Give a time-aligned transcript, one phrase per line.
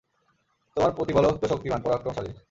[0.77, 2.31] তোমার প্রতিপালক তো শক্তিমান, পরাক্রমশালী।